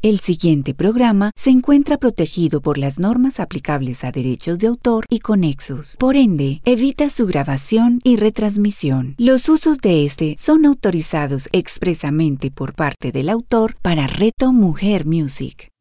[0.00, 5.18] El siguiente programa se encuentra protegido por las normas aplicables a derechos de autor y
[5.18, 5.96] conexos.
[5.98, 9.16] Por ende, evita su grabación y retransmisión.
[9.18, 15.72] Los usos de este son autorizados expresamente por parte del autor para Reto Mujer Music.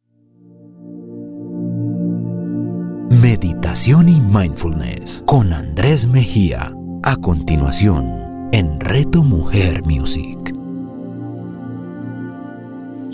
[3.11, 6.73] Meditación y Mindfulness con Andrés Mejía.
[7.03, 10.56] A continuación, en Reto Mujer Music.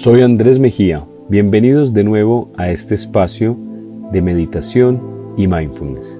[0.03, 1.05] Soy Andrés Mejía.
[1.30, 3.55] Bienvenidos de nuevo a este espacio
[4.11, 5.02] de meditación
[5.38, 6.20] y mindfulness.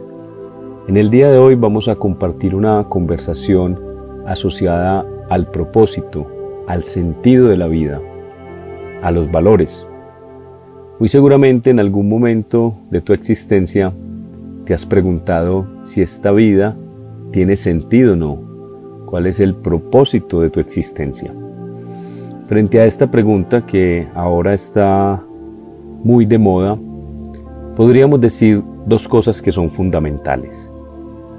[0.88, 3.78] En el día de hoy vamos a compartir una conversación
[4.26, 8.00] asociada al propósito, al sentido de la vida,
[9.02, 9.86] a los valores.
[10.98, 13.92] Muy seguramente en algún momento de tu existencia
[14.64, 16.78] te has preguntado si esta vida
[17.32, 18.40] tiene sentido o no,
[19.08, 21.34] cuál es el propósito de tu existencia.
[22.54, 25.20] Frente a esta pregunta que ahora está
[26.04, 26.78] muy de moda,
[27.76, 30.70] podríamos decir dos cosas que son fundamentales.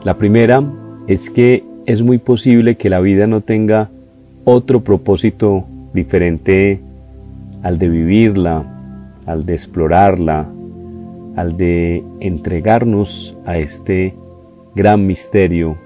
[0.02, 0.60] La primera
[1.06, 3.90] es que es muy posible que la vida no tenga
[4.42, 6.80] otro propósito diferente
[7.62, 8.64] al de vivirla,
[9.24, 10.48] al de explorarla,
[11.36, 14.16] al de entregarnos a este
[14.74, 15.78] gran misterio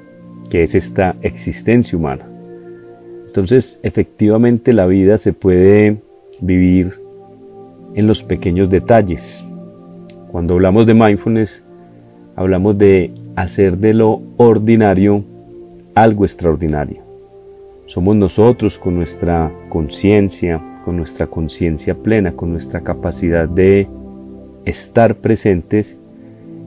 [0.49, 2.25] que es esta existencia humana.
[3.39, 5.99] Entonces, efectivamente la vida se puede
[6.41, 6.95] vivir
[7.95, 9.41] en los pequeños detalles.
[10.33, 11.63] Cuando hablamos de mindfulness,
[12.35, 15.23] hablamos de hacer de lo ordinario
[15.95, 17.01] algo extraordinario.
[17.87, 23.87] Somos nosotros con nuestra conciencia, con nuestra conciencia plena, con nuestra capacidad de
[24.65, 25.97] estar presentes,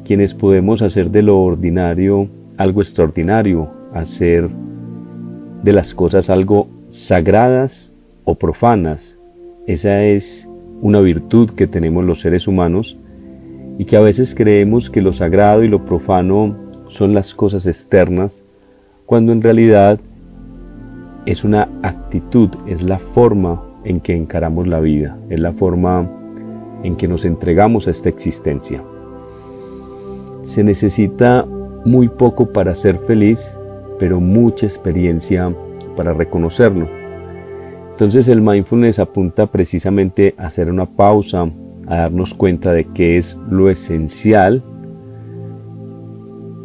[0.06, 4.48] quienes podemos hacer de lo ordinario algo extraordinario, hacer
[5.64, 7.92] de las cosas algo sagradas
[8.24, 9.18] o profanas.
[9.68, 10.50] Esa es
[10.82, 12.98] una virtud que tenemos los seres humanos
[13.78, 16.56] y que a veces creemos que lo sagrado y lo profano
[16.88, 18.44] son las cosas externas,
[19.06, 20.00] cuando en realidad
[21.26, 26.10] es una actitud, es la forma en que encaramos la vida, es la forma
[26.84, 28.82] en que nos entregamos a esta existencia.
[30.44, 31.46] Se necesita
[31.86, 33.56] muy poco para ser feliz
[34.02, 35.54] pero mucha experiencia
[35.96, 36.88] para reconocerlo.
[37.92, 41.48] Entonces el mindfulness apunta precisamente a hacer una pausa,
[41.86, 44.64] a darnos cuenta de qué es lo esencial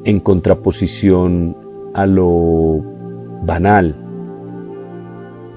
[0.04, 1.54] en contraposición
[1.92, 2.82] a lo
[3.44, 3.94] banal,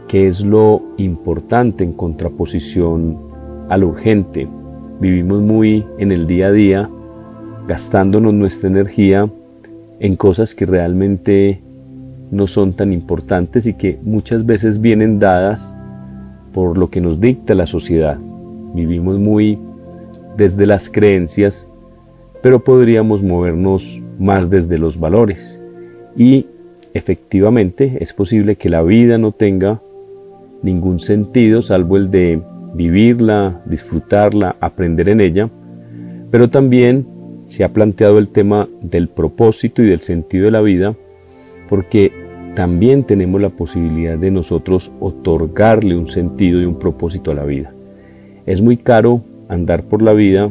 [0.10, 3.16] qué es lo importante en contraposición
[3.70, 4.50] a lo urgente.
[5.00, 6.90] Vivimos muy en el día a día,
[7.70, 9.30] gastándonos nuestra energía
[10.02, 11.69] en cosas que realmente
[12.32, 15.74] no son tan importantes y que muchas veces vienen dadas
[16.54, 18.18] por lo que nos dicta la sociedad.
[18.74, 19.58] Vivimos muy
[20.38, 21.68] desde las creencias,
[22.42, 25.60] pero podríamos movernos más desde los valores.
[26.16, 26.46] Y
[26.94, 29.82] efectivamente es posible que la vida no tenga
[30.62, 32.42] ningún sentido salvo el de
[32.74, 35.50] vivirla, disfrutarla, aprender en ella,
[36.30, 37.08] pero también
[37.46, 40.96] se ha planteado el tema del propósito y del sentido de la vida
[41.70, 42.12] porque
[42.56, 47.72] también tenemos la posibilidad de nosotros otorgarle un sentido y un propósito a la vida.
[48.46, 50.50] Es muy caro andar por la vida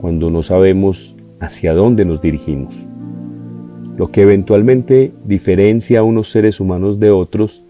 [0.00, 2.84] cuando no sabemos hacia dónde nos dirigimos.
[3.96, 7.62] Lo que eventualmente diferencia a unos seres humanos de otros,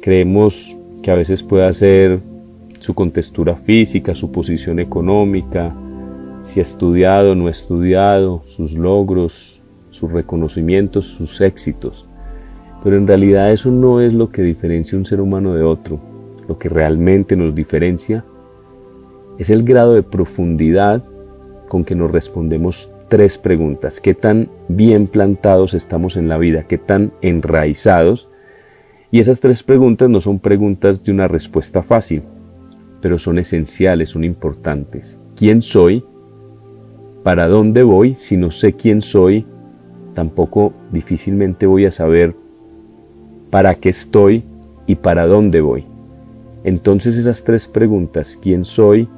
[0.00, 2.20] creemos que a veces puede ser
[2.80, 5.74] su contextura física, su posición económica,
[6.42, 12.06] si ha estudiado o no ha estudiado, sus logros, sus reconocimientos, sus éxitos.
[12.84, 15.98] Pero en realidad eso no es lo que diferencia un ser humano de otro.
[16.46, 18.24] Lo que realmente nos diferencia
[19.38, 21.02] es el grado de profundidad
[21.68, 24.00] con que nos respondemos tres preguntas.
[24.00, 26.64] ¿Qué tan bien plantados estamos en la vida?
[26.64, 28.28] ¿Qué tan enraizados?
[29.10, 32.22] Y esas tres preguntas no son preguntas de una respuesta fácil,
[33.00, 35.18] pero son esenciales, son importantes.
[35.36, 36.04] ¿Quién soy?
[37.22, 38.14] ¿Para dónde voy?
[38.14, 39.46] Si no sé quién soy,
[40.12, 42.43] tampoco difícilmente voy a saber
[43.54, 44.42] para qué estoy
[44.84, 45.84] y para dónde voy.
[46.64, 49.08] Entonces esas tres preguntas, ¿quién soy?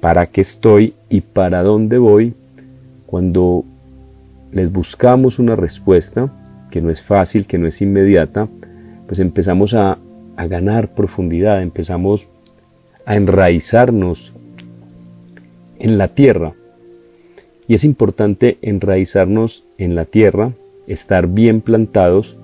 [0.00, 2.34] ¿Para qué estoy y para dónde voy?
[3.06, 3.64] Cuando
[4.50, 6.32] les buscamos una respuesta,
[6.72, 8.48] que no es fácil, que no es inmediata,
[9.06, 9.96] pues empezamos a,
[10.36, 12.26] ganar profundidad, empezamos
[13.06, 14.32] a enraizarnos
[15.78, 16.54] en la tierra
[17.68, 20.54] y es importante enraizarnos en la tierra,
[20.88, 22.36] estar bien plantados,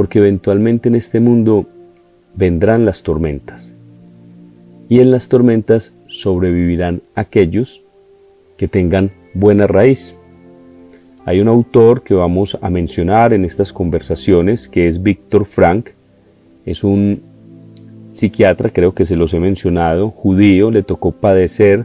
[0.00, 1.66] porque eventualmente en este mundo
[2.34, 3.70] vendrán las tormentas.
[4.88, 7.82] y en las tormentas sobrevivirán aquellos
[8.56, 10.14] que tengan buena raíz.
[11.26, 15.90] Hay un autor que vamos a mencionar en estas conversaciones que es Víctor Frank.
[16.64, 17.20] Es un
[18.08, 21.84] psiquiatra, creo que se los he mencionado, judío, le tocó padecer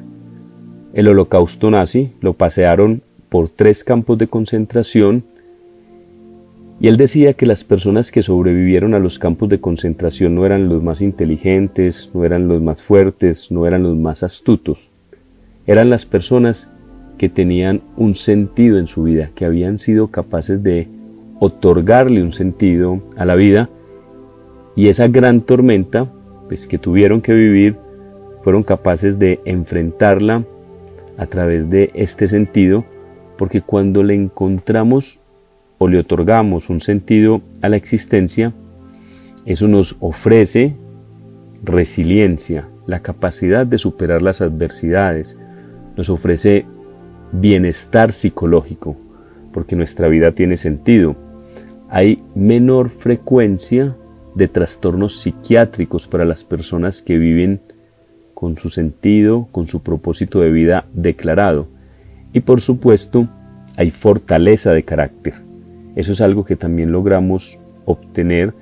[0.94, 5.35] el holocausto nazi, lo pasearon por tres campos de concentración
[6.80, 10.68] y él decía que las personas que sobrevivieron a los campos de concentración no eran
[10.68, 14.90] los más inteligentes, no eran los más fuertes, no eran los más astutos,
[15.68, 16.70] eran las personas
[17.18, 20.90] que tenían un sentido en su vida, que habían sido capaces de
[21.40, 23.70] otorgarle un sentido a la vida.
[24.76, 26.12] Y esa gran tormenta
[26.50, 27.78] pues, que tuvieron que vivir
[28.44, 30.44] fueron capaces de enfrentarla
[31.18, 32.86] a través de este sentido,
[33.38, 35.20] porque cuando le encontramos
[35.78, 38.54] o le otorgamos un sentido a la existencia,
[39.46, 40.76] eso nos ofrece
[41.64, 45.38] resiliencia, la capacidad de superar las adversidades,
[45.96, 46.66] nos ofrece
[47.32, 48.98] bienestar psicológico,
[49.52, 51.16] porque nuestra vida tiene sentido.
[51.90, 53.96] Hay menor frecuencia
[54.36, 57.62] de trastornos psiquiátricos para las personas que viven
[58.34, 61.68] con su sentido, con su propósito de vida declarado.
[62.34, 63.28] Y por supuesto,
[63.78, 65.45] hay fortaleza de carácter.
[65.96, 68.54] Eso es algo que también logramos obtener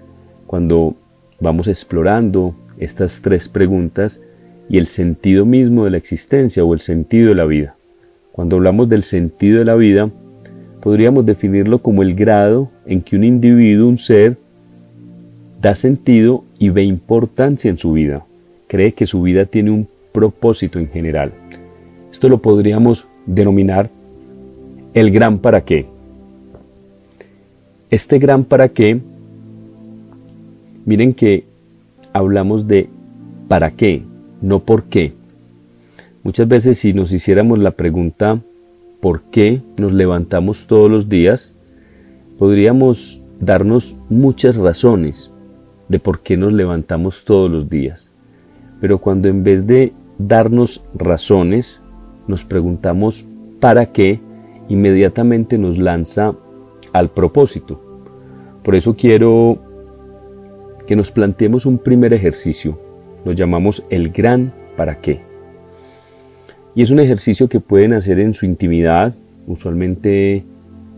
[0.48, 0.96] cuando
[1.40, 4.22] vamos explorando estas tres preguntas
[4.70, 7.76] y el sentido mismo de la existencia o el sentido de la vida.
[8.32, 10.10] Cuando hablamos del sentido de la vida,
[10.82, 14.38] podríamos definirlo como el grado en que un individuo, un ser,
[15.62, 18.26] da sentido y ve importancia en su vida.
[18.68, 21.32] Cree que su vida tiene un propósito en general.
[22.12, 23.90] Esto lo podríamos denominar
[24.94, 25.93] el gran para qué.
[27.94, 29.00] Este gran para qué,
[30.84, 31.46] miren que
[32.12, 32.90] hablamos de
[33.48, 34.02] para qué,
[34.42, 35.14] no por qué.
[36.24, 38.42] Muchas veces si nos hiciéramos la pregunta
[39.00, 41.54] ¿por qué nos levantamos todos los días?
[42.40, 45.30] Podríamos darnos muchas razones,
[45.88, 48.10] de por qué nos levantamos todos los días.
[48.82, 51.80] Pero cuando en vez de darnos razones,
[52.26, 53.24] nos preguntamos
[53.60, 54.20] para qué,
[54.68, 56.34] inmediatamente nos lanza
[56.92, 57.83] al propósito.
[58.64, 59.58] Por eso quiero
[60.88, 62.80] que nos planteemos un primer ejercicio.
[63.26, 65.20] Lo llamamos el gran para qué.
[66.76, 69.14] Y es un ejercicio que pueden hacer en su intimidad.
[69.48, 70.44] Usualmente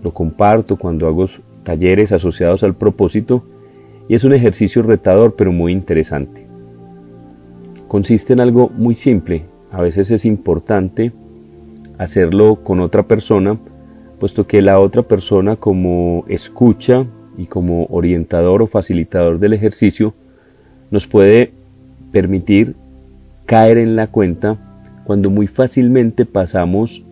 [0.04, 1.26] lo comparto cuando hago
[1.64, 3.44] talleres asociados al propósito
[4.08, 6.46] y es un ejercicio retador pero muy interesante.
[7.88, 11.12] Consiste en algo muy simple, a veces es importante
[11.98, 13.58] hacerlo con otra persona,
[14.20, 17.06] puesto que la otra persona como escucha
[17.38, 20.14] y como orientador o facilitador del ejercicio
[20.92, 21.52] nos puede
[22.12, 22.76] permitir
[23.46, 24.58] caer en la cuenta
[25.04, 27.04] cuando muy fácilmente pasamos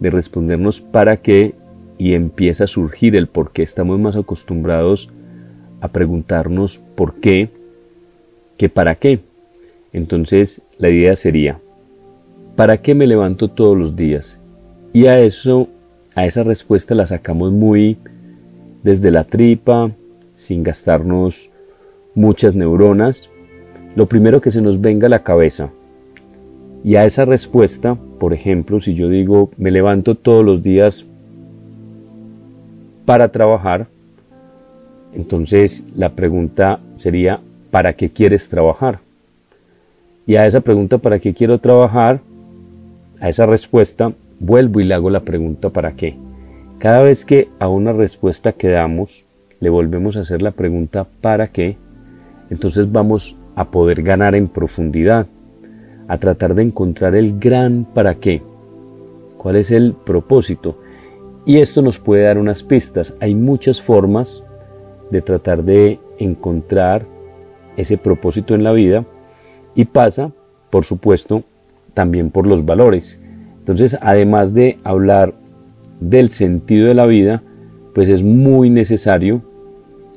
[0.00, 1.54] de respondernos para qué
[1.98, 3.62] y empieza a surgir el por qué.
[3.62, 5.10] Estamos más acostumbrados
[5.80, 7.50] a preguntarnos por qué
[8.56, 9.20] que para qué.
[9.92, 11.58] Entonces la idea sería,
[12.54, 14.38] ¿para qué me levanto todos los días?
[14.92, 15.68] Y a eso,
[16.14, 17.98] a esa respuesta la sacamos muy
[18.86, 19.90] desde la tripa,
[20.30, 21.50] sin gastarnos
[22.14, 23.28] muchas neuronas.
[23.96, 25.70] Lo primero que se nos venga a la cabeza.
[26.84, 31.04] Y a esa respuesta, por ejemplo, si yo digo, me levanto todos los días
[33.04, 33.88] para trabajar,
[35.12, 37.40] entonces la pregunta sería,
[37.72, 39.00] ¿para qué quieres trabajar?
[40.28, 42.20] Y a esa pregunta, ¿para qué quiero trabajar?
[43.20, 46.16] A esa respuesta, vuelvo y le hago la pregunta, ¿para qué?
[46.78, 49.24] Cada vez que a una respuesta que damos,
[49.60, 51.78] le volvemos a hacer la pregunta, ¿para qué?
[52.50, 55.26] Entonces vamos a poder ganar en profundidad,
[56.06, 58.42] a tratar de encontrar el gran para qué.
[59.38, 60.78] ¿Cuál es el propósito?
[61.46, 63.14] Y esto nos puede dar unas pistas.
[63.20, 64.44] Hay muchas formas
[65.10, 67.06] de tratar de encontrar
[67.78, 69.06] ese propósito en la vida
[69.74, 70.30] y pasa,
[70.68, 71.42] por supuesto,
[71.94, 73.18] también por los valores.
[73.58, 75.34] Entonces, además de hablar
[76.00, 77.42] del sentido de la vida,
[77.94, 79.42] pues es muy necesario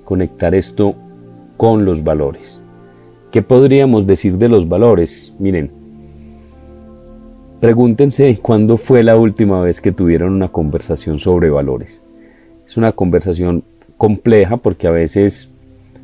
[0.03, 0.95] conectar esto
[1.57, 2.61] con los valores.
[3.31, 5.33] ¿Qué podríamos decir de los valores?
[5.39, 5.71] Miren,
[7.59, 12.03] pregúntense cuándo fue la última vez que tuvieron una conversación sobre valores.
[12.65, 13.63] Es una conversación
[13.97, 15.49] compleja porque a veces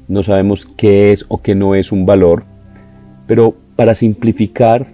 [0.08, 2.44] no sabemos qué es o qué no es un valor,
[3.28, 4.88] pero para simplificar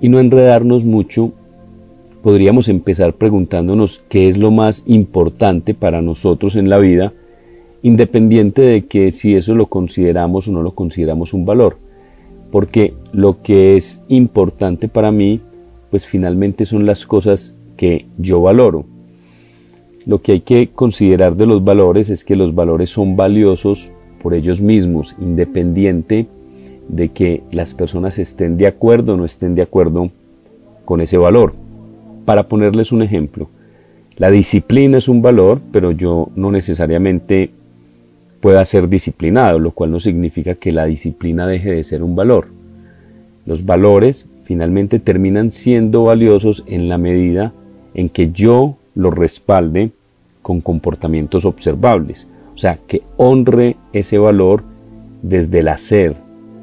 [0.00, 1.32] y no enredarnos mucho,
[2.28, 7.14] podríamos empezar preguntándonos qué es lo más importante para nosotros en la vida,
[7.80, 11.78] independiente de que si eso lo consideramos o no lo consideramos un valor.
[12.50, 15.40] porque lo que es importante para mí,
[15.90, 18.84] pues finalmente son las cosas que yo valoro.
[20.04, 23.90] Lo que hay que considerar de los valores es que los valores son valiosos
[24.22, 26.26] por ellos mismos, independiente
[26.88, 30.10] de que las personas estén de acuerdo o no estén de acuerdo
[30.84, 31.67] con ese valor.
[32.28, 33.48] Para ponerles un ejemplo,
[34.18, 37.48] la disciplina es un valor, pero yo no necesariamente
[38.42, 42.48] pueda ser disciplinado, lo cual no significa que la disciplina deje de ser un valor.
[43.46, 47.54] Los valores finalmente terminan siendo valiosos en la medida
[47.94, 49.92] en que yo los respalde
[50.42, 54.64] con comportamientos observables, o sea, que honre ese valor
[55.22, 56.14] desde el hacer,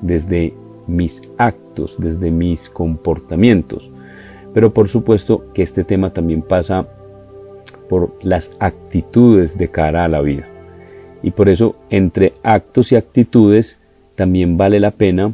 [0.03, 0.53] desde
[0.85, 3.91] mis actos, desde mis comportamientos.
[4.55, 6.87] Pero por supuesto que este tema también pasa
[7.89, 10.47] por las actitudes de cara a la vida.
[11.21, 13.79] Y por eso entre actos y actitudes
[14.15, 15.33] también vale la pena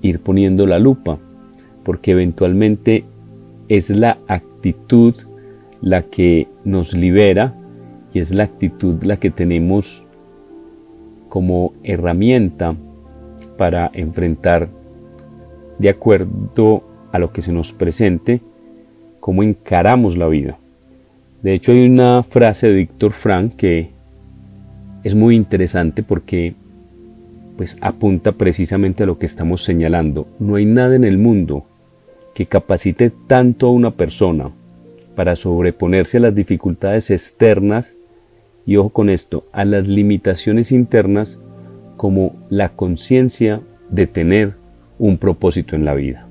[0.00, 1.18] ir poniendo la lupa,
[1.82, 3.04] porque eventualmente
[3.68, 5.16] es la actitud
[5.80, 7.54] la que nos libera
[8.14, 10.06] y es la actitud la que tenemos
[11.28, 12.76] como herramienta
[13.58, 14.68] para enfrentar
[15.80, 18.40] de acuerdo a lo que se nos presente,
[19.22, 20.58] cómo encaramos la vida.
[21.44, 23.90] De hecho hay una frase de Víctor Frank que
[25.04, 26.54] es muy interesante porque
[27.56, 30.26] pues apunta precisamente a lo que estamos señalando.
[30.40, 31.64] No hay nada en el mundo
[32.34, 34.50] que capacite tanto a una persona
[35.14, 37.94] para sobreponerse a las dificultades externas
[38.66, 41.38] y ojo con esto, a las limitaciones internas
[41.96, 44.54] como la conciencia de tener
[44.98, 46.26] un propósito en la vida.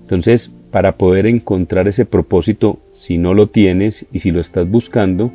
[0.00, 5.30] Entonces, para poder encontrar ese propósito, si no lo tienes y si lo estás buscando,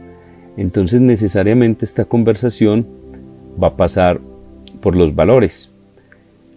[0.57, 2.85] entonces necesariamente esta conversación
[3.57, 4.19] va a pasar
[4.81, 5.71] por los valores.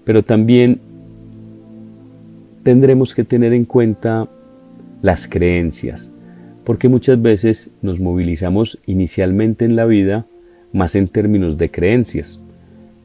[0.02, 0.80] Pero también
[2.64, 4.28] tendremos que tener en cuenta
[5.00, 6.10] las creencias,
[6.64, 10.26] porque muchas veces nos movilizamos inicialmente en la vida
[10.72, 12.40] más en términos de creencias.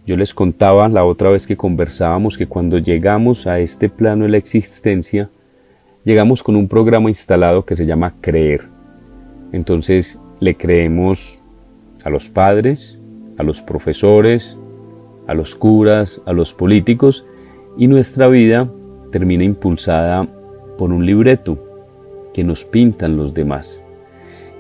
[0.07, 4.31] Yo les contaba la otra vez que conversábamos que cuando llegamos a este plano de
[4.31, 5.29] la existencia,
[6.08, 8.62] llegamos con un programa instalado que se llama creer.
[9.52, 11.42] Entonces le creemos
[12.06, 12.98] a los padres,
[13.38, 14.58] a los profesores,
[15.28, 17.26] a los curas, a los políticos
[17.78, 18.70] y nuestra vida
[19.12, 20.26] termina impulsada
[20.78, 21.60] por un libreto
[22.34, 23.84] que nos pintan los demás.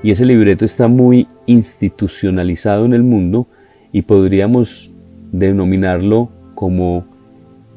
[0.03, 3.47] Y ese libreto está muy institucionalizado en el mundo
[3.93, 4.91] y podríamos
[5.31, 7.05] denominarlo como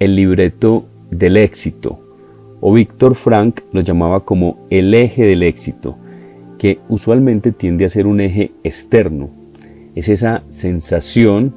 [0.00, 2.09] el libreto del éxito,
[2.60, 5.96] o Víctor Frank lo llamaba como el eje del éxito,
[6.58, 9.30] que usualmente tiende a ser un eje externo.
[9.94, 11.54] Es esa sensación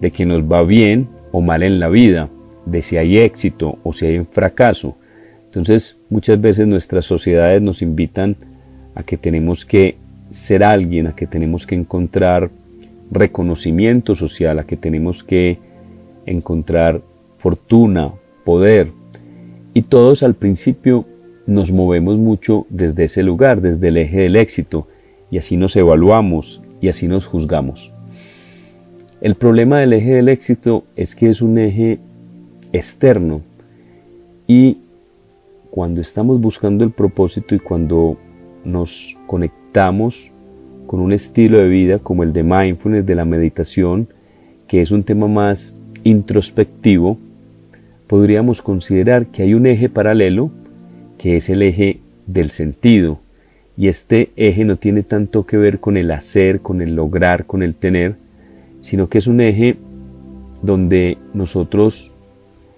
[0.00, 2.28] de que nos va bien o mal en la vida,
[2.64, 4.96] de si hay éxito o si hay un fracaso.
[5.44, 8.36] Entonces muchas veces nuestras sociedades nos invitan
[8.94, 9.96] a que tenemos que
[10.30, 12.50] ser alguien, a que tenemos que encontrar
[13.10, 15.58] reconocimiento social, a que tenemos que
[16.24, 17.02] encontrar
[17.38, 18.12] fortuna,
[18.44, 18.90] poder.
[19.76, 21.04] Y todos al principio
[21.46, 24.88] nos movemos mucho desde ese lugar, desde el eje del éxito,
[25.30, 27.92] y así nos evaluamos y así nos juzgamos.
[29.20, 31.98] El problema del eje del éxito es que es un eje
[32.72, 33.42] externo
[34.46, 34.78] y
[35.68, 38.16] cuando estamos buscando el propósito y cuando
[38.64, 40.32] nos conectamos
[40.86, 44.08] con un estilo de vida como el de mindfulness, de la meditación,
[44.68, 47.18] que es un tema más introspectivo,
[48.06, 50.50] podríamos considerar que hay un eje paralelo,
[51.18, 53.20] que es el eje del sentido,
[53.76, 57.62] y este eje no tiene tanto que ver con el hacer, con el lograr, con
[57.62, 58.16] el tener,
[58.80, 59.76] sino que es un eje
[60.62, 62.12] donde nosotros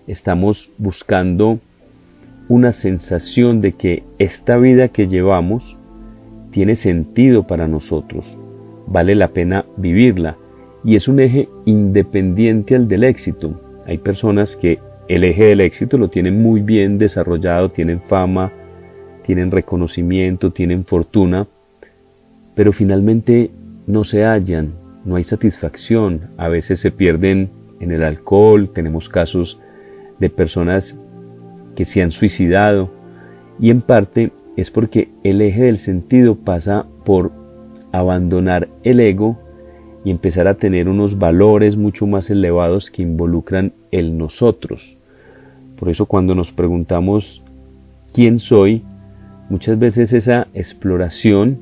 [0.07, 1.61] estamos buscando
[2.49, 5.77] una sensación de que esta vida que llevamos
[6.51, 8.39] tiene sentido para nosotros,
[8.87, 10.37] vale la pena vivirla
[10.83, 13.61] y es un eje independiente al del éxito.
[13.87, 18.53] Hay personas que el eje del éxito lo tienen muy bien desarrollado, tienen fama,
[19.23, 21.47] tienen reconocimiento, tienen fortuna,
[22.55, 23.51] pero finalmente
[23.87, 24.75] no se hallan,
[25.05, 27.51] no hay satisfacción, a veces se pierden
[27.81, 29.59] en el alcohol, tenemos casos
[30.19, 30.99] de personas
[31.75, 32.91] que se han suicidado
[33.59, 37.33] y en parte es porque el eje del sentido pasa por
[37.93, 39.39] abandonar el ego
[40.05, 44.97] y empezar a tener unos valores mucho más elevados que involucran el nosotros.
[45.79, 47.43] Por eso cuando nos preguntamos
[48.13, 48.83] quién soy,
[49.49, 51.59] muchas veces esa exploración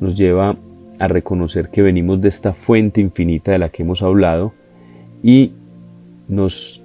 [0.00, 0.56] nos lleva
[0.98, 4.52] a reconocer que venimos de esta fuente infinita de la que hemos hablado
[5.22, 5.52] y
[6.28, 6.82] nos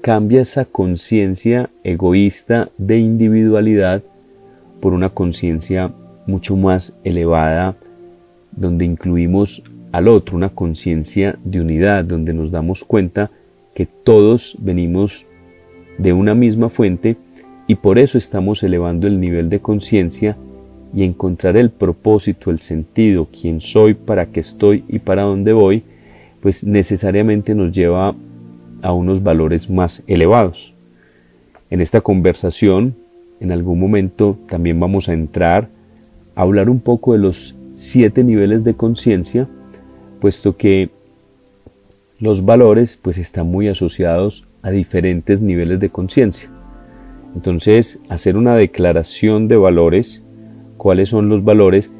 [0.00, 4.02] cambia esa conciencia egoísta de individualidad
[4.80, 5.92] por una conciencia
[6.26, 7.76] mucho más elevada
[8.52, 13.30] donde incluimos al otro, una conciencia de unidad, donde nos damos cuenta
[13.74, 15.26] que todos venimos
[15.98, 17.16] de una misma fuente
[17.66, 20.36] y por eso estamos elevando el nivel de conciencia
[20.94, 25.82] y encontrar el propósito, el sentido, quién soy, para qué estoy y para dónde voy,
[26.40, 28.14] pues necesariamente nos lleva
[28.82, 30.74] a unos valores más elevados.
[31.70, 32.94] En esta conversación,
[33.40, 35.68] en algún momento también vamos a entrar
[36.36, 39.48] a hablar un poco de los siete niveles de conciencia,
[40.20, 40.90] puesto que
[42.18, 46.50] los valores pues están muy asociados a diferentes niveles de conciencia.
[47.34, 50.22] Entonces, hacer una declaración de valores,
[50.76, 51.90] cuáles son los valores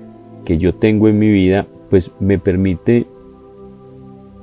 [0.44, 3.06] que yo tengo en mi vida, pues me permite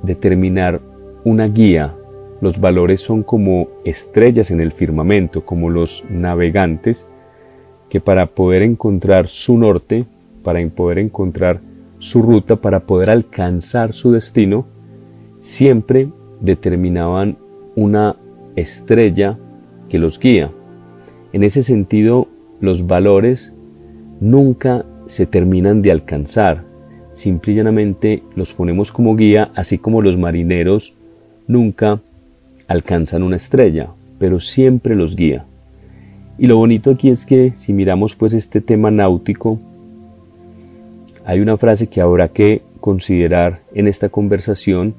[0.02, 0.80] determinar
[1.24, 1.96] una guía.
[2.40, 7.06] Los valores son como estrellas en el firmamento, como los navegantes,
[7.88, 10.04] que para poder encontrar su norte,
[10.42, 11.60] para poder encontrar
[11.98, 14.66] su ruta, para poder alcanzar su destino,
[15.42, 16.08] siempre
[16.40, 17.36] determinaban
[17.74, 18.16] una
[18.56, 19.38] estrella
[19.90, 20.50] que los guía.
[21.34, 22.28] En ese sentido,
[22.60, 23.52] los valores
[24.20, 26.64] nunca se terminan de alcanzar,
[27.12, 30.94] simple y llanamente los ponemos como guía, así como los marineros
[31.48, 32.00] nunca
[32.68, 35.44] alcanzan una estrella, pero siempre los guía.
[36.38, 39.58] Y lo bonito aquí es que si miramos pues este tema náutico,
[41.24, 44.94] hay una frase que habrá que considerar en esta conversación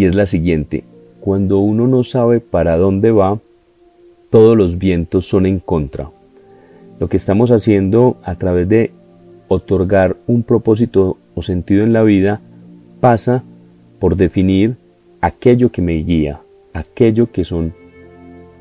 [0.00, 0.82] y es la siguiente.
[1.20, 3.38] Cuando uno no sabe para dónde va,
[4.30, 6.08] todos los vientos son en contra.
[6.98, 8.92] Lo que estamos haciendo a través de
[9.48, 12.40] otorgar un propósito o sentido en la vida
[13.00, 13.44] pasa
[13.98, 14.76] por definir
[15.20, 16.40] aquello que me guía,
[16.72, 17.74] aquello que son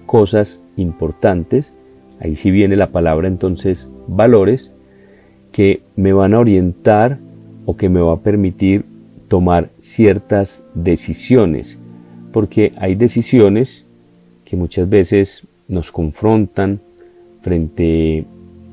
[0.05, 1.73] cosas importantes,
[2.19, 4.73] ahí sí viene la palabra entonces valores,
[5.53, 7.17] que me van a orientar
[7.65, 8.83] o que me va a permitir
[9.29, 11.79] tomar ciertas decisiones,
[12.33, 13.85] porque hay decisiones
[14.43, 16.81] que muchas veces nos confrontan
[17.41, 18.25] frente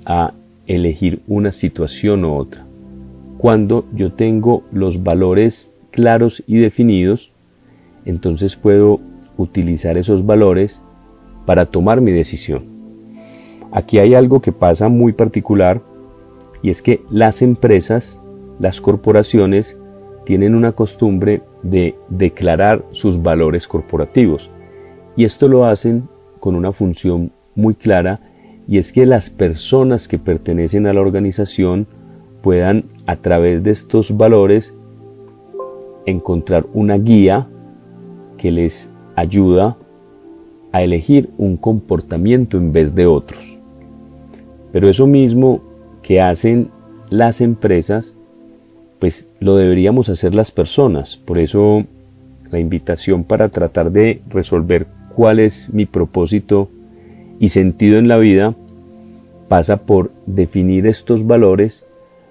[0.04, 0.32] a
[0.66, 2.66] elegir una situación u otra.
[3.38, 7.32] Cuando yo tengo los valores claros y definidos,
[8.04, 9.00] entonces puedo
[9.36, 10.82] utilizar esos valores
[11.44, 12.64] para tomar mi decisión.
[13.70, 15.82] Aquí hay algo que pasa muy particular
[16.62, 18.20] y es que las empresas,
[18.58, 19.76] las corporaciones,
[20.26, 24.50] tienen una costumbre de declarar sus valores corporativos.
[25.16, 26.08] Y esto lo hacen
[26.40, 28.20] con una función muy clara
[28.66, 31.86] y es que las personas que pertenecen a la organización
[32.42, 34.74] puedan a través de estos valores
[36.06, 37.46] encontrar una guía
[38.36, 39.76] que les ayuda
[40.72, 43.60] a elegir un comportamiento en vez de otros.
[44.72, 45.62] Pero eso mismo
[46.02, 46.70] que hacen
[47.10, 48.16] las empresas
[48.98, 51.16] pues lo deberíamos hacer las personas.
[51.16, 51.84] Por eso
[52.50, 56.68] la invitación para tratar de resolver cuál es mi propósito
[57.38, 58.54] y sentido en la vida
[59.48, 61.86] pasa por definir estos valores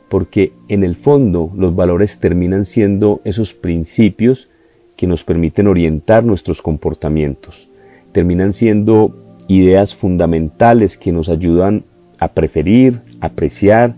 [0.10, 4.50] porque en el fondo los valores terminan siendo esos principios
[4.96, 7.70] que nos permiten orientar nuestros comportamientos.
[8.12, 9.16] Terminan siendo
[9.48, 11.84] ideas fundamentales que nos ayudan
[12.20, 13.96] a preferir, apreciar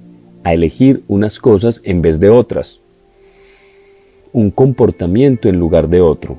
[0.47, 2.79] a elegir unas cosas en vez de otras,
[4.31, 6.37] un comportamiento en lugar de otro.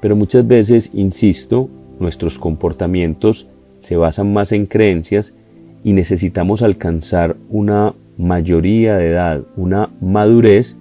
[0.00, 5.34] Pero muchas veces, insisto, nuestros comportamientos se basan más en creencias
[5.82, 10.76] y necesitamos alcanzar una mayoría de edad, una madurez,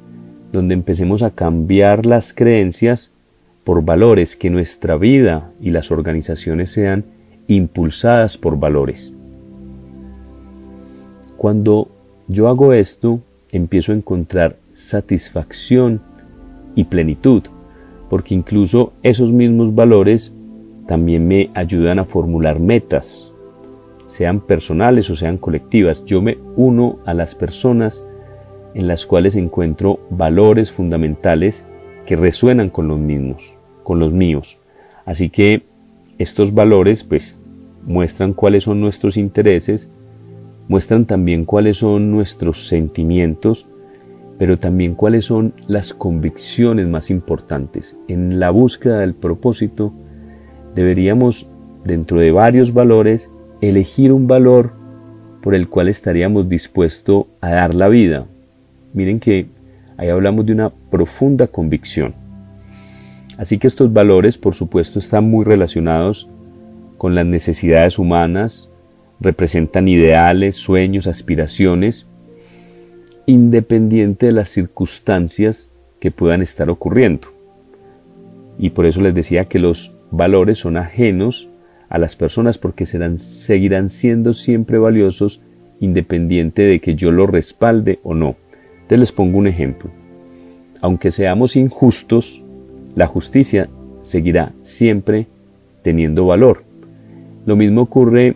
[0.51, 3.09] donde empecemos a cambiar las creencias
[3.63, 7.05] por valores, que nuestra vida y las organizaciones sean
[7.47, 9.13] impulsadas por valores.
[11.37, 11.89] Cuando
[12.27, 13.19] yo hago esto,
[13.51, 16.01] empiezo a encontrar satisfacción
[16.75, 17.43] y plenitud,
[18.09, 20.33] porque incluso esos mismos valores
[20.87, 23.31] también me ayudan a formular metas,
[24.05, 26.05] sean personales o sean colectivas.
[26.05, 28.05] Yo me uno a las personas
[28.73, 31.65] en las cuales encuentro valores fundamentales
[32.05, 34.59] que resuenan con los mismos, con los míos.
[35.05, 35.63] Así que
[36.17, 37.39] estos valores pues
[37.83, 39.91] muestran cuáles son nuestros intereses
[40.67, 43.67] muestran también cuáles son nuestros sentimientos,
[44.37, 47.97] pero también cuáles son las convicciones más importantes.
[48.07, 49.93] En la búsqueda del propósito
[50.73, 51.47] deberíamos,
[51.83, 53.29] dentro de varios valores,
[53.61, 54.73] elegir un valor
[55.41, 58.25] por el cual estaríamos dispuestos a dar la vida.
[58.93, 59.47] Miren que
[59.97, 62.15] ahí hablamos de una profunda convicción.
[63.37, 66.29] Así que estos valores, por supuesto, están muy relacionados
[66.97, 68.71] con las necesidades humanas,
[69.19, 72.07] representan ideales, sueños, aspiraciones,
[73.25, 77.27] independiente de las circunstancias que puedan estar ocurriendo.
[78.57, 81.49] Y por eso les decía que los valores son ajenos
[81.89, 85.41] a las personas porque serán, seguirán siendo siempre valiosos
[85.79, 88.35] independiente de que yo lo respalde o no.
[88.87, 89.89] Te les pongo un ejemplo.
[90.81, 92.43] Aunque seamos injustos,
[92.95, 93.69] la justicia
[94.01, 95.27] seguirá siempre
[95.81, 96.63] teniendo valor.
[97.45, 98.35] Lo mismo ocurre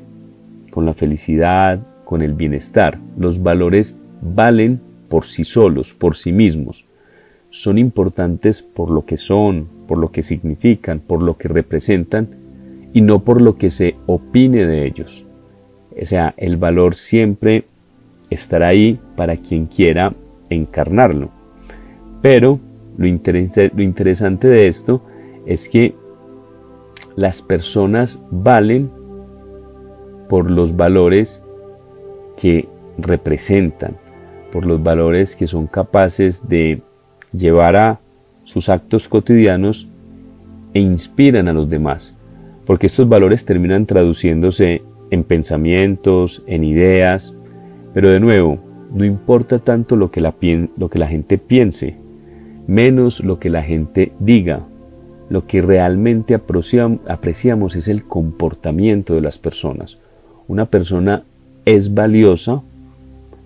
[0.70, 3.00] con la felicidad, con el bienestar.
[3.18, 6.86] Los valores valen por sí solos, por sí mismos.
[7.50, 12.28] Son importantes por lo que son, por lo que significan, por lo que representan
[12.94, 15.26] y no por lo que se opine de ellos.
[16.00, 17.66] O sea, el valor siempre
[18.30, 20.14] estará ahí para quien quiera
[20.50, 21.30] encarnarlo.
[22.22, 22.60] Pero
[22.98, 25.02] lo, lo interesante de esto
[25.46, 25.96] es que
[27.16, 28.99] las personas valen
[30.30, 31.42] por los valores
[32.38, 33.98] que representan,
[34.52, 36.82] por los valores que son capaces de
[37.34, 38.00] llevar a
[38.46, 39.90] sus actos cotidianos
[40.74, 42.16] e inspiran a los demás,
[42.66, 47.36] porque estos valores terminan traduciéndose en pensamientos, en ideas,
[47.94, 48.60] pero de nuevo,
[48.94, 50.34] no importa tanto lo que la,
[51.08, 51.96] gente piense,
[52.68, 54.66] menos lo que la gente diga.
[55.30, 60.00] Lo que realmente apreciamos es el comportamiento de las personas.
[60.50, 61.22] Una persona
[61.64, 62.64] es valiosa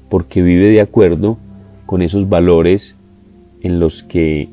[0.09, 1.37] porque vive de acuerdo
[1.85, 2.95] con esos valores
[3.61, 4.47] en los que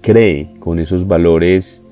[0.00, 1.82] cree, con esos valores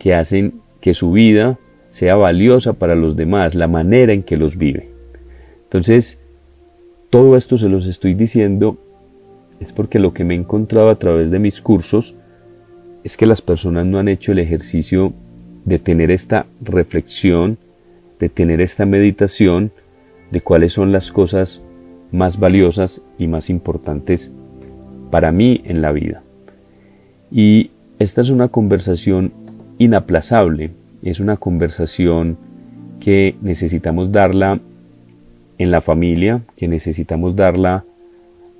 [0.00, 4.58] que hacen que su vida sea valiosa para los demás, la manera en que los
[4.58, 4.88] vive.
[5.62, 6.18] Entonces,
[7.08, 8.78] todo esto se los estoy diciendo
[9.60, 12.16] es porque lo que me he encontrado a través de mis cursos
[13.04, 15.12] es que las personas no han hecho el ejercicio
[15.64, 17.58] de tener esta reflexión,
[18.20, 19.72] de tener esta meditación
[20.30, 21.62] de cuáles son las cosas
[22.12, 24.32] más valiosas y más importantes
[25.10, 26.22] para mí en la vida.
[27.32, 29.32] Y esta es una conversación
[29.78, 30.70] inaplazable,
[31.02, 32.36] es una conversación
[33.00, 34.60] que necesitamos darla
[35.58, 37.84] en la familia, que necesitamos darla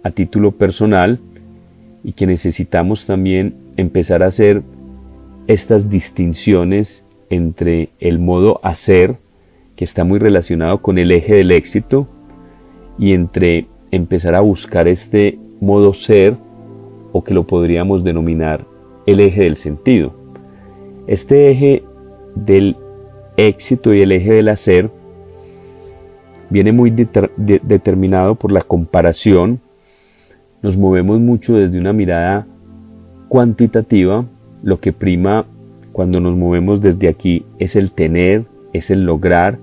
[0.02, 1.18] a título personal
[2.02, 4.62] y que necesitamos también empezar a hacer
[5.46, 9.16] estas distinciones entre el modo hacer,
[9.80, 12.06] que está muy relacionado con el eje del éxito,
[12.98, 16.36] y entre empezar a buscar este modo ser,
[17.12, 18.66] o que lo podríamos denominar
[19.06, 20.12] el eje del sentido.
[21.06, 21.82] Este eje
[22.34, 22.76] del
[23.38, 24.90] éxito y el eje del hacer
[26.50, 29.60] viene muy determinado por la comparación.
[30.60, 32.46] Nos movemos mucho desde una mirada
[33.30, 34.26] cuantitativa.
[34.62, 35.46] Lo que prima
[35.92, 39.58] cuando nos movemos desde aquí es el tener, es el lograr,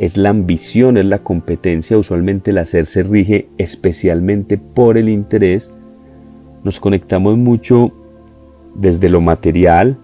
[0.00, 1.98] es la ambición, es la competencia.
[1.98, 5.70] Usualmente el hacer se rige especialmente por el interés.
[6.64, 7.92] Nos conectamos mucho
[8.74, 9.98] desde lo material,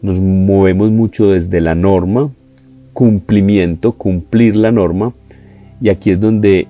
[0.00, 2.30] nos movemos mucho desde la norma,
[2.92, 5.12] cumplimiento, cumplir la norma,
[5.80, 6.68] y aquí es donde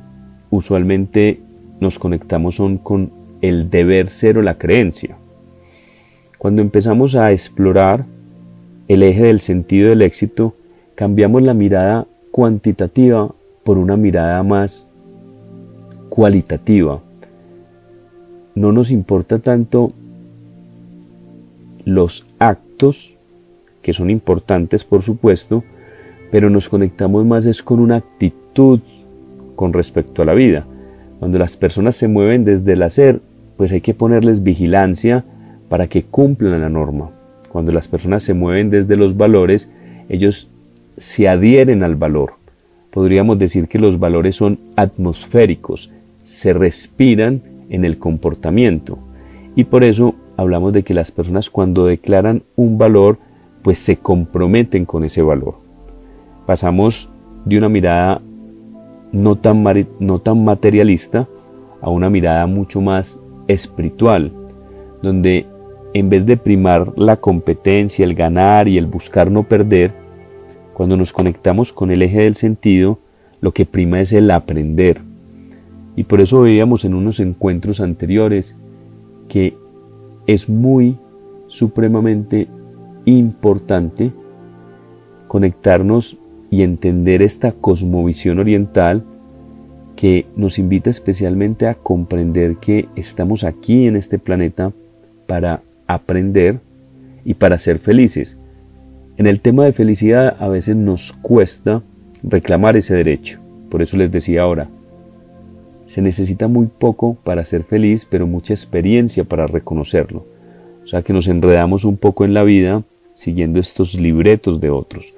[0.48, 1.40] usualmente
[1.78, 3.10] nos conectamos son con
[3.42, 5.18] el deber ser o la creencia.
[6.38, 8.06] Cuando empezamos a explorar
[8.88, 10.54] el eje del sentido del éxito,
[10.94, 14.90] cambiamos la mirada cuantitativa por una mirada más
[16.08, 17.00] cualitativa.
[18.56, 19.92] No nos importa tanto
[21.84, 23.14] los actos,
[23.82, 25.62] que son importantes por supuesto,
[26.32, 28.80] pero nos conectamos más es con una actitud
[29.54, 30.66] con respecto a la vida.
[31.20, 33.20] Cuando las personas se mueven desde el hacer,
[33.56, 35.24] pues hay que ponerles vigilancia
[35.68, 37.12] para que cumplan la norma.
[37.52, 39.70] Cuando las personas se mueven desde los valores,
[40.08, 40.50] ellos
[40.96, 42.34] se adhieren al valor.
[42.90, 45.90] Podríamos decir que los valores son atmosféricos,
[46.22, 48.98] se respiran en el comportamiento.
[49.56, 53.18] Y por eso hablamos de que las personas cuando declaran un valor,
[53.62, 55.64] pues se comprometen con ese valor
[56.46, 57.08] pasamos
[57.44, 58.20] de una mirada
[59.12, 59.64] no tan,
[60.00, 61.28] no tan materialista
[61.80, 64.32] a una mirada mucho más espiritual,
[65.02, 65.46] donde
[65.92, 69.92] en vez de primar la competencia, el ganar y el buscar no perder,
[70.74, 72.98] cuando nos conectamos con el eje del sentido,
[73.40, 75.00] lo que prima es el aprender.
[75.96, 78.56] Y por eso veíamos en unos encuentros anteriores
[79.28, 79.56] que
[80.26, 80.98] es muy
[81.46, 82.48] supremamente
[83.04, 84.12] importante
[85.28, 86.18] conectarnos
[86.50, 89.04] y entender esta cosmovisión oriental
[89.96, 94.72] que nos invita especialmente a comprender que estamos aquí en este planeta
[95.26, 96.60] para aprender
[97.24, 98.38] y para ser felices.
[99.16, 101.82] En el tema de felicidad a veces nos cuesta
[102.24, 103.38] reclamar ese derecho.
[103.70, 104.68] Por eso les decía ahora,
[105.86, 110.26] se necesita muy poco para ser feliz, pero mucha experiencia para reconocerlo.
[110.82, 112.82] O sea que nos enredamos un poco en la vida
[113.14, 115.14] siguiendo estos libretos de otros.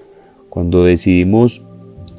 [0.51, 1.65] Cuando decidimos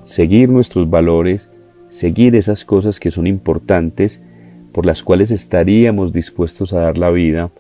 [0.04, 1.52] seguir nuestros valores,
[1.90, 4.24] seguir esas cosas que son importantes,
[4.72, 7.52] por las cuales estaríamos dispuestos a dar la vida,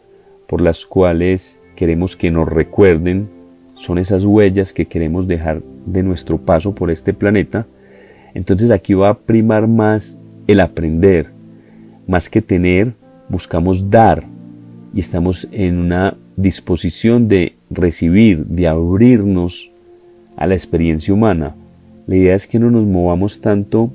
[0.47, 3.36] por las cuales queremos que nos recuerden,
[3.77, 7.65] son esas huellas que queremos dejar de nuestro paso por este planeta,
[8.33, 11.31] entonces aquí va a primar más el aprender.
[12.07, 12.93] Más que tener,
[13.29, 14.23] buscamos dar
[14.93, 19.71] y estamos en una disposición de recibir, de abrirnos
[20.35, 21.55] a la experiencia humana.
[22.07, 23.91] La idea es que no nos movamos tanto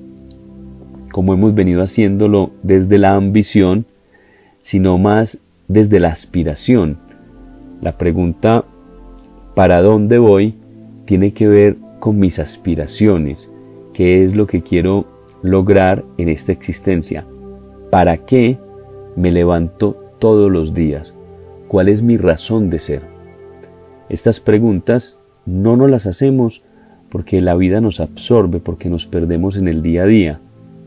[1.12, 3.86] como hemos venido haciéndolo desde la ambición,
[4.60, 6.98] sino más desde la aspiración.
[7.80, 8.64] La pregunta
[9.54, 10.54] ¿para dónde voy?
[11.04, 13.50] tiene que ver con mis aspiraciones,
[13.92, 15.06] qué es lo que quiero
[15.42, 17.26] lograr en esta existencia,
[17.90, 18.58] para qué
[19.16, 21.14] me levanto todos los días,
[21.68, 23.02] cuál es mi razón de ser.
[24.08, 26.62] Estas preguntas no nos las hacemos
[27.08, 30.40] porque la vida nos absorbe, porque nos perdemos en el día a día,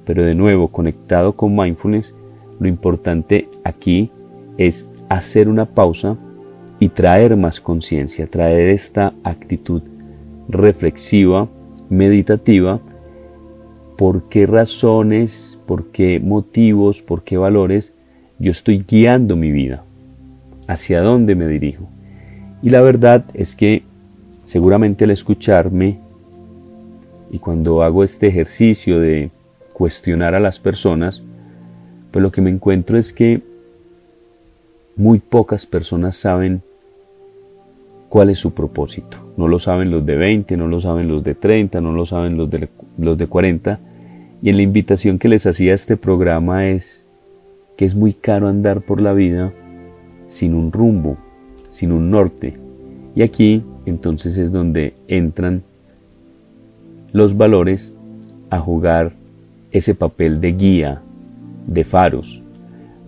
[0.05, 2.15] pero de nuevo, conectado con mindfulness,
[2.59, 4.11] lo importante aquí
[4.57, 6.17] es hacer una pausa
[6.79, 9.81] y traer más conciencia, traer esta actitud
[10.49, 11.47] reflexiva,
[11.89, 12.79] meditativa,
[13.97, 17.93] por qué razones, por qué motivos, por qué valores
[18.39, 19.83] yo estoy guiando mi vida,
[20.67, 21.87] hacia dónde me dirijo.
[22.61, 23.83] Y la verdad es que
[24.43, 25.99] seguramente al escucharme
[27.31, 29.31] y cuando hago este ejercicio de
[29.73, 31.23] cuestionar a las personas,
[32.11, 33.41] pues lo que me encuentro es que
[34.95, 36.61] muy pocas personas saben
[38.09, 39.17] cuál es su propósito.
[39.37, 42.37] No lo saben los de 20, no lo saben los de 30, no lo saben
[42.37, 43.79] los de, los de 40.
[44.41, 47.05] Y en la invitación que les hacía este programa es
[47.77, 49.53] que es muy caro andar por la vida
[50.27, 51.17] sin un rumbo,
[51.69, 52.53] sin un norte.
[53.15, 55.63] Y aquí entonces es donde entran
[57.11, 57.93] los valores
[58.49, 59.13] a jugar
[59.71, 61.01] ese papel de guía,
[61.67, 62.41] de faros.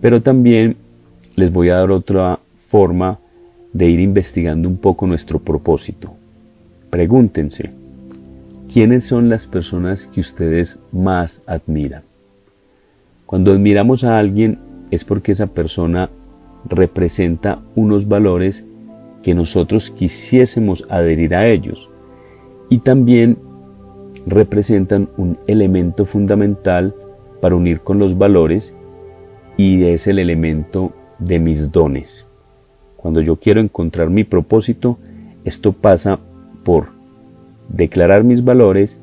[0.00, 0.76] Pero también
[1.38, 3.20] les voy a dar otra forma
[3.72, 6.14] de ir investigando un poco nuestro propósito.
[6.90, 7.70] Pregúntense,
[8.72, 12.02] ¿quiénes son las personas que ustedes más admiran?
[13.24, 14.58] Cuando admiramos a alguien
[14.90, 16.10] es porque esa persona
[16.68, 18.64] representa unos valores
[19.22, 21.88] que nosotros quisiésemos adherir a ellos
[22.68, 23.38] y también
[24.26, 26.96] representan un elemento fundamental
[27.40, 28.74] para unir con los valores
[29.56, 32.26] y es el elemento de mis dones.
[32.96, 34.98] Cuando yo quiero encontrar mi propósito,
[35.44, 36.18] esto pasa
[36.64, 36.88] por
[37.68, 39.00] declarar mis valores,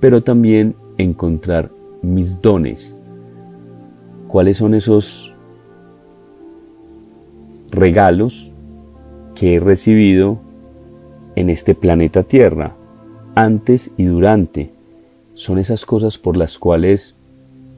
[0.00, 1.70] pero también encontrar
[2.02, 2.96] mis dones.
[4.28, 5.34] ¿Cuáles son esos
[7.70, 8.50] regalos
[9.34, 10.38] que he recibido
[11.36, 12.76] en este planeta Tierra,
[13.34, 14.72] antes y durante?
[15.34, 17.16] Son esas cosas por las cuales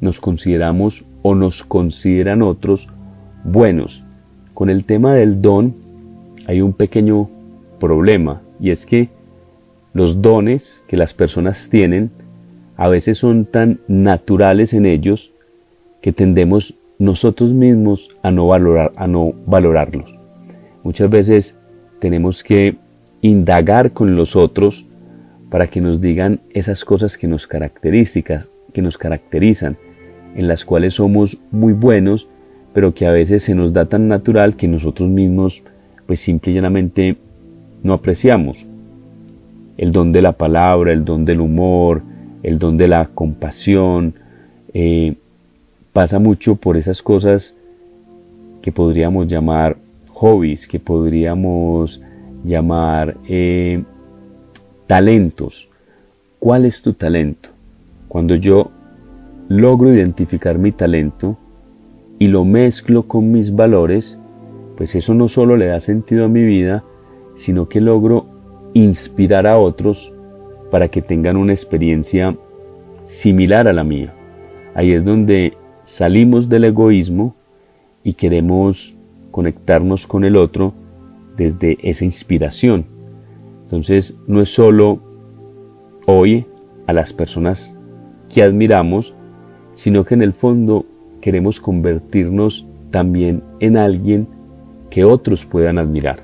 [0.01, 2.89] nos consideramos o nos consideran otros
[3.45, 4.03] buenos.
[4.55, 5.75] Con el tema del don
[6.47, 7.29] hay un pequeño
[7.79, 9.11] problema y es que
[9.93, 12.11] los dones que las personas tienen
[12.77, 15.33] a veces son tan naturales en ellos
[16.01, 20.13] que tendemos nosotros mismos a no, valorar, a no valorarlos.
[20.83, 21.59] Muchas veces
[22.01, 22.77] tenemos que
[23.21, 24.87] indagar con los otros
[25.51, 29.77] para que nos digan esas cosas que nos características, que nos caracterizan,
[30.35, 32.29] en las cuales somos muy buenos,
[32.75, 35.63] pero que a veces se nos da tan natural que nosotros mismos
[36.07, 37.17] pues simple y llanamente
[37.83, 38.67] no apreciamos.
[39.79, 42.03] El don de la palabra, el don del humor,
[42.43, 44.15] el don de la compasión,
[44.75, 45.15] eh,
[45.93, 47.57] pasa mucho por esas cosas
[48.61, 49.77] que podríamos llamar
[50.13, 52.03] hobbies, que podríamos
[52.45, 53.85] llamar eh,
[54.87, 55.69] talentos.
[56.41, 57.51] ¿Cuál es tu talento?
[58.09, 58.71] Cuando yo
[59.49, 61.39] logro identificar mi talento
[62.19, 64.19] y lo mezclo con mis valores,
[64.77, 66.85] pues eso no solo le da sentido a mi vida,
[67.37, 68.27] sino que logro
[68.73, 70.13] inspirar a otros
[70.71, 72.37] para que tengan una experiencia
[73.05, 74.13] similar a la mía.
[74.75, 77.35] Ahí es donde salimos del egoísmo
[78.03, 78.97] y queremos
[79.31, 80.75] conectarnos con el otro
[81.37, 82.87] desde esa inspiración.
[83.65, 85.01] Entonces no es solo
[86.07, 86.47] hoy
[86.87, 87.77] a las personas
[88.33, 89.15] que admiramos,
[89.75, 90.85] sino que en el fondo
[91.25, 94.27] queremos convertirnos también en alguien
[94.91, 96.19] que otros puedan admirar.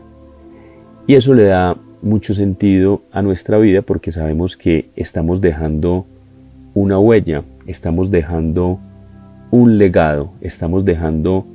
[1.07, 6.05] Y eso le da mucho sentido a nuestra vida porque sabemos que estamos dejando
[6.75, 8.79] una huella, estamos dejando
[9.51, 11.47] un legado, estamos dejando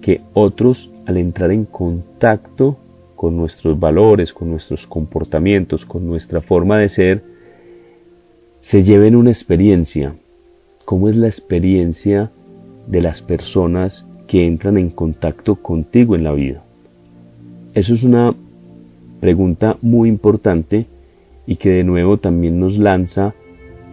[0.00, 2.76] que otros al entrar en contacto
[3.16, 7.24] con nuestros valores, con nuestros comportamientos, con nuestra forma de ser,
[8.60, 10.14] se lleven una experiencia.
[10.84, 12.30] ¿Cómo es la experiencia
[12.86, 16.62] de las personas que entran en contacto contigo en la vida?
[17.74, 18.34] Eso es una
[19.20, 20.86] pregunta muy importante
[21.46, 23.34] y que de nuevo también nos lanza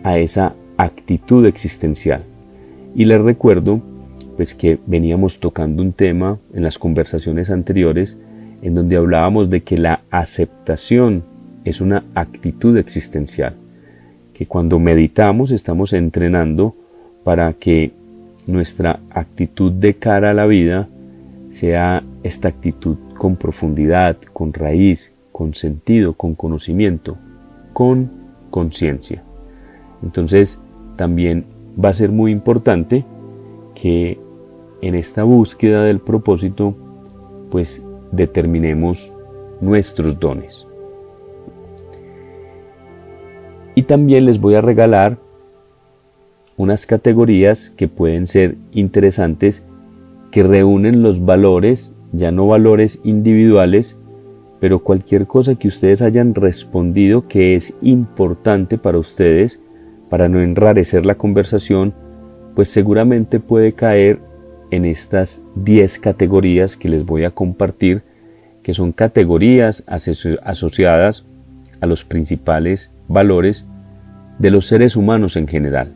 [0.03, 2.23] a esa actitud existencial.
[2.95, 3.82] Y les recuerdo
[4.36, 8.17] pues que veníamos tocando un tema en las conversaciones anteriores
[8.62, 11.23] en donde hablábamos de que la aceptación
[11.65, 13.56] es una actitud existencial,
[14.34, 16.75] que cuando meditamos estamos entrenando
[17.23, 17.91] para que
[18.47, 20.89] nuestra actitud de cara a la vida
[21.51, 27.17] sea esta actitud con profundidad, con raíz, con sentido, con conocimiento,
[27.73, 28.12] con
[28.49, 29.23] conciencia.
[30.01, 30.60] Entonces,
[30.95, 31.45] también
[31.84, 33.06] va a ser muy importante
[33.75, 34.19] que
[34.82, 36.75] en esta búsqueda del propósito,
[37.49, 39.13] pues determinemos
[39.62, 40.67] nuestros dones.
[43.75, 45.17] Y también les voy a regalar
[46.63, 49.63] unas categorías que pueden ser interesantes
[50.32, 53.97] que reúnen los valores, ya no valores individuales,
[54.60, 59.60] pero cualquier cosa que ustedes hayan respondido que es importante para ustedes,
[60.10, 61.93] para no enrarecer la conversación,
[62.56, 64.19] pues seguramente puede caer
[64.71, 68.04] en estas 10 categorías que les voy a compartir,
[68.63, 71.26] que son categorías asociadas
[71.82, 73.67] a los principales valores
[74.39, 75.95] de los seres humanos en general.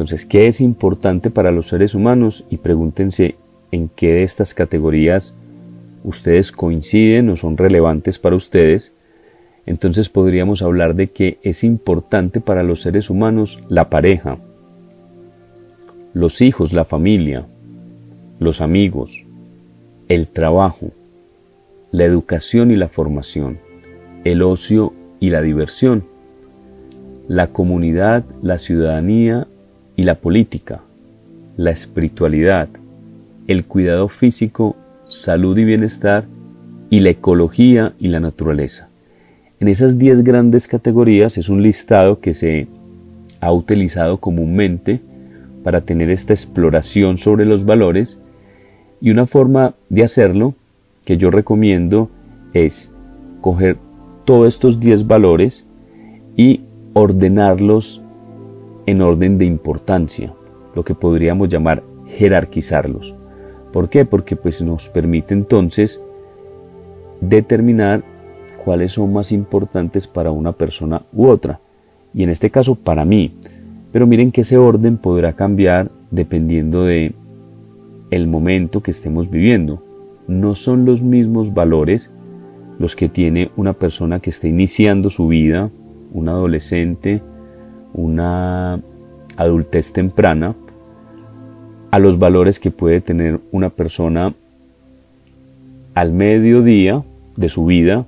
[0.00, 2.46] Entonces, ¿qué es importante para los seres humanos?
[2.48, 3.34] Y pregúntense
[3.70, 5.36] en qué de estas categorías
[6.04, 8.94] ustedes coinciden o son relevantes para ustedes.
[9.66, 14.38] Entonces podríamos hablar de que es importante para los seres humanos la pareja,
[16.14, 17.44] los hijos, la familia,
[18.38, 19.26] los amigos,
[20.08, 20.92] el trabajo,
[21.90, 23.58] la educación y la formación,
[24.24, 26.04] el ocio y la diversión,
[27.28, 29.46] la comunidad, la ciudadanía
[30.00, 30.80] y la política,
[31.58, 32.70] la espiritualidad,
[33.46, 36.24] el cuidado físico, salud y bienestar,
[36.88, 38.88] y la ecología y la naturaleza.
[39.60, 42.66] En esas 10 grandes categorías es un listado que se
[43.42, 45.02] ha utilizado comúnmente
[45.64, 48.18] para tener esta exploración sobre los valores
[49.02, 50.54] y una forma de hacerlo
[51.04, 52.08] que yo recomiendo
[52.54, 52.90] es
[53.42, 53.76] coger
[54.24, 55.66] todos estos 10 valores
[56.38, 56.62] y
[56.94, 58.00] ordenarlos
[58.90, 60.32] en orden de importancia,
[60.74, 63.14] lo que podríamos llamar jerarquizarlos.
[63.72, 64.04] ¿Por qué?
[64.04, 66.00] Porque pues nos permite entonces
[67.20, 68.02] determinar
[68.64, 71.60] cuáles son más importantes para una persona u otra.
[72.12, 73.34] Y en este caso para mí.
[73.92, 77.12] Pero miren que ese orden podrá cambiar dependiendo de
[78.10, 79.82] el momento que estemos viviendo.
[80.26, 82.10] No son los mismos valores
[82.78, 85.70] los que tiene una persona que está iniciando su vida,
[86.12, 87.22] un adolescente,
[87.92, 88.80] una
[89.36, 90.54] adultez temprana,
[91.90, 94.34] a los valores que puede tener una persona
[95.94, 97.02] al mediodía
[97.36, 98.06] de su vida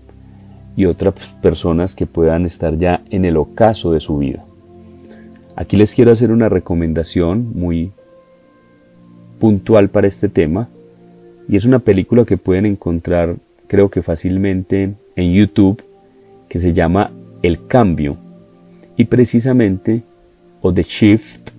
[0.77, 4.45] y otras personas que puedan estar ya en el ocaso de su vida.
[5.57, 7.93] Aquí les quiero hacer una recomendación muy
[9.39, 10.69] puntual para este tema
[11.49, 15.83] y es una película que pueden encontrar creo que fácilmente en YouTube
[16.49, 17.11] que se llama
[17.43, 18.17] El Cambio
[18.97, 20.03] y precisamente
[20.61, 21.51] o The Shift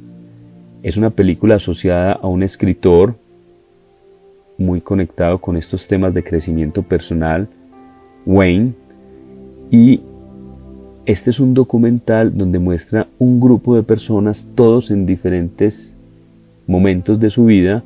[0.82, 3.16] es una película asociada a un escritor
[4.58, 7.48] muy conectado con estos temas de crecimiento personal,
[8.26, 8.74] Wayne,
[9.72, 10.02] y
[11.06, 15.96] este es un documental donde muestra un grupo de personas, todos en diferentes
[16.68, 17.84] momentos de su vida,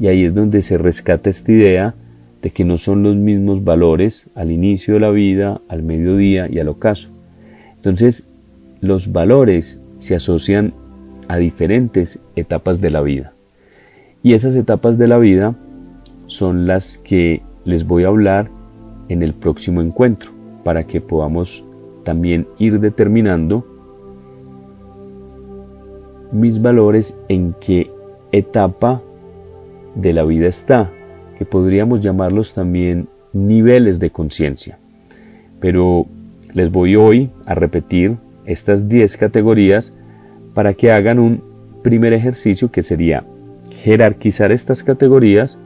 [0.00, 1.94] y ahí es donde se rescata esta idea
[2.42, 6.58] de que no son los mismos valores al inicio de la vida, al mediodía y
[6.58, 7.10] al ocaso.
[7.76, 8.26] Entonces,
[8.80, 10.72] los valores se asocian
[11.28, 13.34] a diferentes etapas de la vida.
[14.22, 15.54] Y esas etapas de la vida
[16.26, 18.50] son las que les voy a hablar
[19.08, 20.30] en el próximo encuentro
[20.64, 21.64] para que podamos
[22.04, 23.66] también ir determinando
[26.32, 27.90] mis valores en qué
[28.32, 29.02] etapa
[29.94, 30.90] de la vida está,
[31.38, 34.78] que podríamos llamarlos también niveles de conciencia.
[35.60, 36.06] Pero
[36.54, 38.16] les voy hoy a repetir
[38.50, 39.94] estas 10 categorías
[40.54, 41.42] para que hagan un
[41.82, 43.24] primer ejercicio que sería
[43.82, 45.58] jerarquizar estas categorías,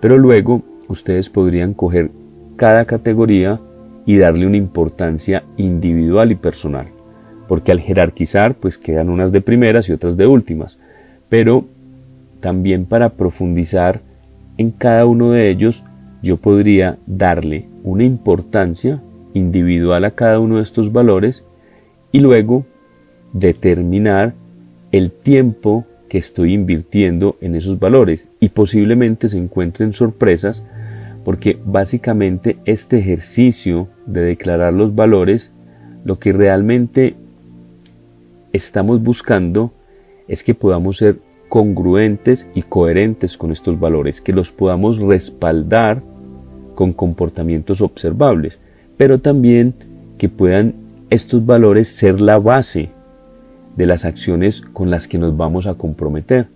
[0.00, 2.10] pero luego ustedes podrían coger
[2.56, 3.60] cada categoría
[4.06, 6.86] y darle una importancia individual y personal.
[7.48, 10.78] Porque al jerarquizar, pues quedan unas de primeras y otras de últimas.
[11.28, 11.64] Pero
[12.40, 14.00] también para profundizar
[14.56, 15.84] en cada uno de ellos,
[16.22, 19.02] yo podría darle una importancia
[19.34, 21.44] individual a cada uno de estos valores
[22.12, 22.64] y luego
[23.32, 24.34] determinar
[24.92, 28.30] el tiempo que estoy invirtiendo en esos valores.
[28.40, 30.64] Y posiblemente se encuentren sorpresas
[31.24, 35.52] porque básicamente este ejercicio de declarar los valores
[36.04, 37.14] lo que realmente
[38.52, 39.72] estamos buscando
[40.28, 46.02] es que podamos ser congruentes y coherentes con estos valores, que los podamos respaldar
[46.74, 48.60] con comportamientos observables,
[48.96, 49.74] pero también
[50.16, 50.74] que puedan
[51.10, 52.90] estos valores ser la base
[53.76, 56.46] de las acciones con las que nos vamos a comprometer.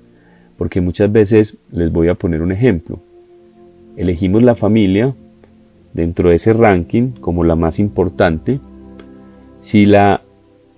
[0.56, 3.00] Porque muchas veces, les voy a poner un ejemplo,
[3.96, 5.14] elegimos la familia
[5.92, 8.60] dentro de ese ranking como la más importante.
[9.58, 10.20] Si la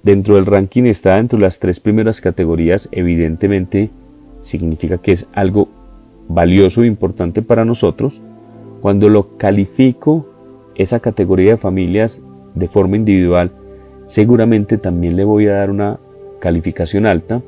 [0.02, 3.90] dentro del ranking está dentro de las tres primeras categorías, evidentemente
[4.40, 5.68] significa que es algo
[6.28, 8.20] valioso e importante para nosotros.
[8.80, 10.26] Cuando lo califico
[10.74, 12.22] esa categoría de familias
[12.54, 13.50] de forma individual,
[14.06, 15.98] seguramente también le voy a dar una
[16.38, 17.42] calificación alta,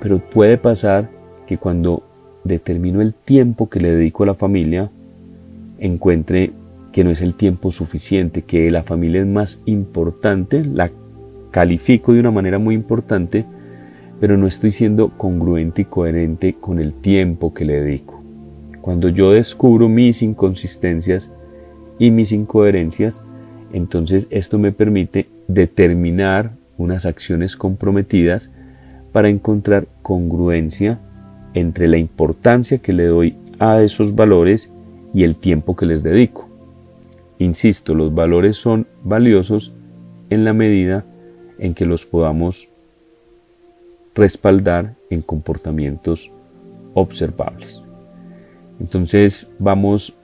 [0.00, 1.10] pero puede pasar
[1.46, 2.02] que cuando
[2.44, 4.90] determino el tiempo que le dedico a la familia,
[5.78, 6.52] encuentre
[6.92, 10.90] que no es el tiempo suficiente, que la familia es más importante, la
[11.50, 13.44] califico de una manera muy importante,
[14.20, 18.22] pero no estoy siendo congruente y coherente con el tiempo que le dedico.
[18.80, 21.30] Cuando yo descubro mis inconsistencias
[21.98, 23.22] y mis incoherencias,
[23.72, 28.50] entonces esto me permite determinar unas acciones comprometidas
[29.12, 30.98] para encontrar congruencia
[31.54, 34.72] entre la importancia que le doy a esos valores
[35.14, 36.48] y el tiempo que les dedico.
[37.38, 39.72] Insisto, los valores son valiosos
[40.30, 41.04] en la medida
[41.58, 42.68] en que los podamos
[44.14, 46.30] respaldar en comportamientos
[46.94, 47.82] observables.
[48.80, 50.14] Entonces vamos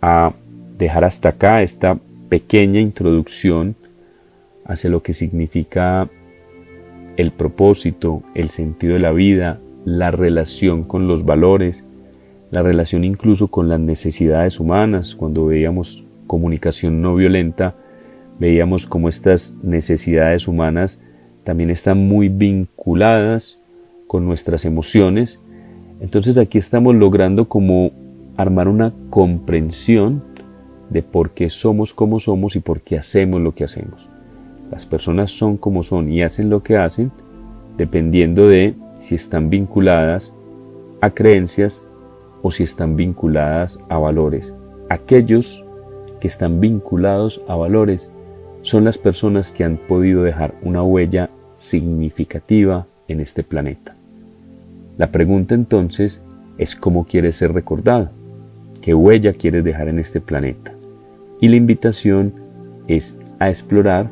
[0.00, 0.32] a
[0.78, 1.98] dejar hasta acá esta
[2.28, 3.76] pequeña introducción
[4.64, 6.08] hacia lo que significa
[7.16, 11.84] el propósito, el sentido de la vida, la relación con los valores,
[12.50, 15.14] la relación incluso con las necesidades humanas.
[15.14, 17.74] Cuando veíamos comunicación no violenta,
[18.38, 21.02] veíamos cómo estas necesidades humanas
[21.44, 23.60] también están muy vinculadas
[24.06, 25.40] con nuestras emociones.
[26.00, 27.92] Entonces aquí estamos logrando como
[28.36, 30.22] armar una comprensión
[30.94, 34.08] de por qué somos como somos y por qué hacemos lo que hacemos.
[34.70, 37.10] Las personas son como son y hacen lo que hacen
[37.76, 40.32] dependiendo de si están vinculadas
[41.00, 41.82] a creencias
[42.42, 44.54] o si están vinculadas a valores.
[44.88, 45.64] Aquellos
[46.20, 48.08] que están vinculados a valores
[48.62, 53.96] son las personas que han podido dejar una huella significativa en este planeta.
[54.96, 56.22] La pregunta entonces
[56.56, 58.10] es cómo quieres ser recordado,
[58.80, 60.73] qué huella quieres dejar en este planeta.
[61.40, 62.32] Y la invitación
[62.86, 64.10] es a explorar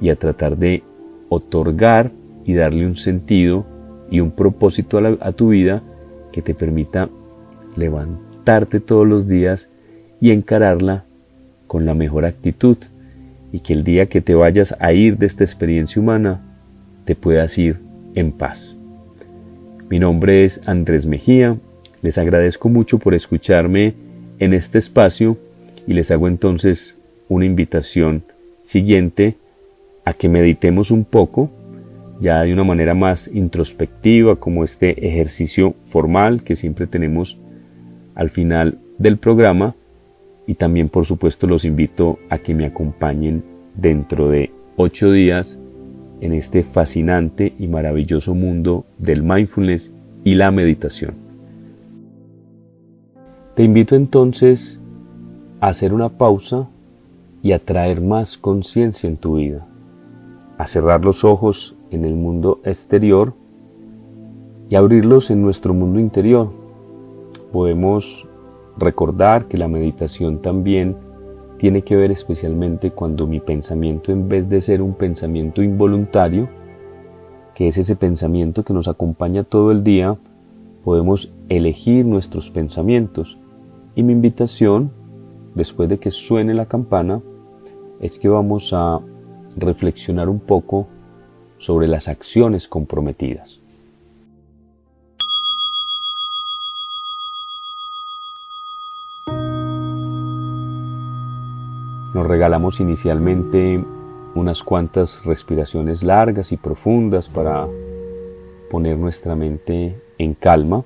[0.00, 0.82] y a tratar de
[1.28, 2.12] otorgar
[2.44, 3.64] y darle un sentido
[4.10, 5.82] y un propósito a, tu vida
[6.32, 7.08] que te permita
[7.76, 9.68] levantarte todos los días
[10.20, 11.04] y encararla
[11.66, 12.76] con la mejor actitud.
[13.52, 16.40] Y que el día que te vayas a ir de esta experiencia humana
[17.04, 17.78] te puedas ir
[18.14, 18.76] en paz.
[19.88, 21.56] Mi nombre es Andrés Mejía,
[22.02, 23.94] les agradezco mucho por escucharme
[24.38, 25.38] en este espacio
[25.86, 28.24] y les hago entonces una invitación
[28.62, 29.36] siguiente
[30.04, 31.50] a que meditemos un poco,
[32.20, 37.38] ya de una manera más introspectiva, como este ejercicio formal que siempre tenemos
[38.14, 39.74] al final del programa.
[40.46, 43.42] Y también, por supuesto, los invito a que me acompañen
[43.74, 45.58] dentro de ocho días
[46.20, 51.14] en este fascinante y maravilloso mundo del mindfulness y la meditación.
[53.54, 54.80] Te invito entonces
[55.68, 56.68] hacer una pausa
[57.42, 59.66] y a traer más conciencia en tu vida
[60.58, 63.34] a cerrar los ojos en el mundo exterior
[64.68, 66.50] y abrirlos en nuestro mundo interior.
[67.52, 68.26] Podemos
[68.76, 70.96] recordar que la meditación también
[71.58, 76.48] tiene que ver especialmente cuando mi pensamiento en vez de ser un pensamiento involuntario,
[77.54, 80.16] que es ese pensamiento que nos acompaña todo el día,
[80.82, 83.38] podemos elegir nuestros pensamientos.
[83.94, 84.90] Y mi invitación,
[85.54, 87.20] después de que suene la campana,
[88.00, 89.00] es que vamos a
[89.56, 90.88] reflexionar un poco
[91.58, 93.60] sobre las acciones comprometidas.
[102.22, 103.84] regalamos inicialmente
[104.34, 107.68] unas cuantas respiraciones largas y profundas para
[108.70, 110.84] poner nuestra mente en calma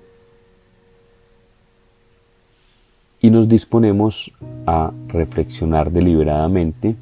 [3.20, 4.32] y nos disponemos
[4.68, 6.94] a reflexionar deliberadamente,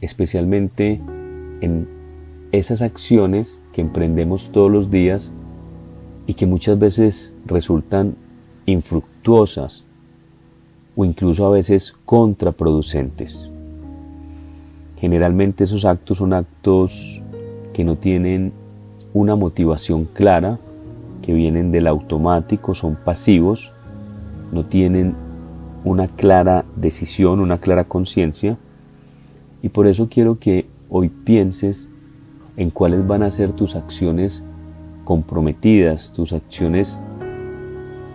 [0.00, 1.00] especialmente
[1.60, 1.88] en
[2.52, 5.32] esas acciones que emprendemos todos los días
[6.28, 8.14] y que muchas veces resultan
[8.64, 9.82] infructuosas
[10.94, 13.50] o incluso a veces contraproducentes.
[15.00, 17.20] Generalmente esos actos son actos
[17.72, 18.52] que no tienen
[19.12, 20.60] una motivación clara,
[21.22, 23.72] que vienen del automático, son pasivos,
[24.52, 25.16] no tienen
[25.84, 28.58] una clara decisión, una clara conciencia.
[29.62, 31.88] Y por eso quiero que hoy pienses
[32.56, 34.42] en cuáles van a ser tus acciones
[35.04, 36.98] comprometidas, tus acciones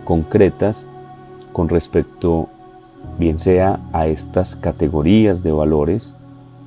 [0.04, 0.86] concretas
[1.52, 2.48] con respecto
[3.18, 6.14] bien sea a estas categorías de valores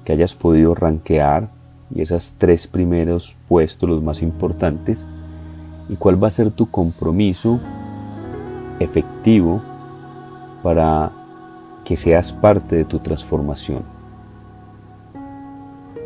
[0.04, 1.50] que hayas podido ranquear
[1.94, 5.06] y esos tres primeros puestos los más importantes
[5.90, 7.60] y cuál va a ser tu compromiso
[8.80, 9.62] efectivo
[10.64, 11.12] para
[11.84, 13.84] que seas parte de tu transformación.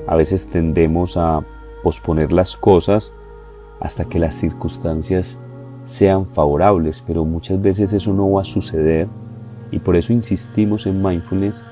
[0.08, 1.42] A veces tendemos a
[1.84, 3.14] posponer las cosas
[3.80, 5.38] hasta que las circunstancias
[5.86, 9.08] sean favorables, pero muchas veces eso no va a suceder
[9.72, 11.64] y por eso insistimos en mindfulness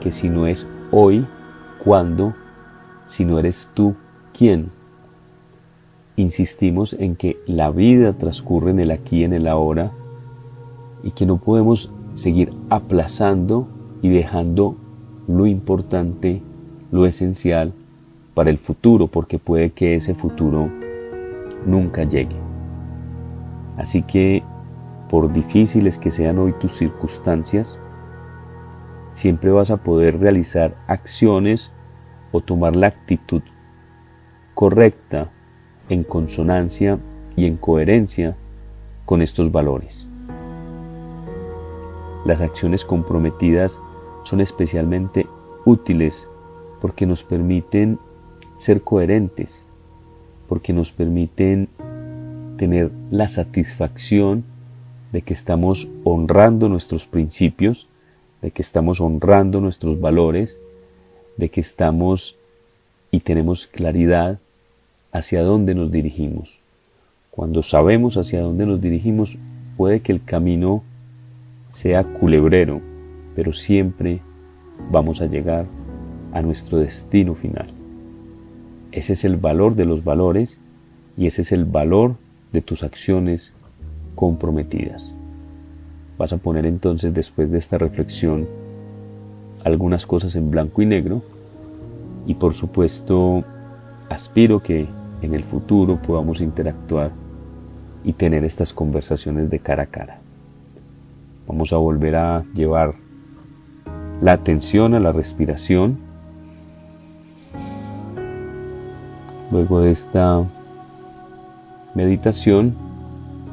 [0.00, 1.26] que si no es hoy,
[1.82, 2.34] ¿cuándo?
[3.06, 3.94] Si no eres tú,
[4.36, 4.70] ¿quién?
[6.16, 9.92] Insistimos en que la vida transcurre en el aquí en el ahora
[11.02, 13.68] y que no podemos seguir aplazando
[14.00, 14.76] y dejando
[15.28, 16.42] lo importante,
[16.90, 17.74] lo esencial
[18.34, 20.70] para el futuro, porque puede que ese futuro
[21.66, 22.36] nunca llegue.
[23.76, 24.42] Así que,
[25.10, 27.78] por difíciles que sean hoy tus circunstancias,
[29.12, 31.72] siempre vas a poder realizar acciones
[32.32, 33.42] o tomar la actitud
[34.54, 35.30] correcta
[35.90, 36.98] en consonancia
[37.36, 38.36] y en coherencia
[39.04, 40.05] con estos valores.
[42.26, 43.78] Las acciones comprometidas
[44.24, 45.28] son especialmente
[45.64, 46.28] útiles
[46.80, 48.00] porque nos permiten
[48.56, 49.64] ser coherentes,
[50.48, 51.68] porque nos permiten
[52.56, 54.42] tener la satisfacción
[55.12, 57.86] de que estamos honrando nuestros principios,
[58.42, 60.58] de que estamos honrando nuestros valores,
[61.36, 62.36] de que estamos
[63.12, 64.40] y tenemos claridad
[65.12, 66.58] hacia dónde nos dirigimos.
[67.30, 69.38] Cuando sabemos hacia dónde nos dirigimos,
[69.76, 70.82] puede que el camino
[71.76, 72.80] sea culebrero,
[73.34, 74.22] pero siempre
[74.90, 75.66] vamos a llegar
[76.32, 77.68] a nuestro destino final.
[78.92, 80.58] Ese es el valor de los valores
[81.18, 82.14] y ese es el valor
[82.50, 83.52] de tus acciones
[84.14, 85.12] comprometidas.
[86.16, 88.48] Vas a poner entonces después de esta reflexión
[89.62, 91.22] algunas cosas en blanco y negro
[92.26, 93.44] y por supuesto
[94.08, 94.86] aspiro que
[95.20, 97.10] en el futuro podamos interactuar
[98.02, 100.20] y tener estas conversaciones de cara a cara.
[101.46, 102.94] Vamos a volver a llevar
[104.20, 105.98] la atención a la respiración.
[109.50, 110.42] Luego de esta
[111.94, 112.74] meditación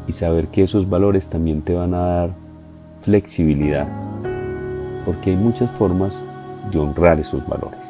[0.08, 2.30] y saber que esos valores también te van a dar
[3.02, 3.88] flexibilidad,
[5.06, 6.22] porque hay muchas formas
[6.72, 7.83] de honrar esos valores.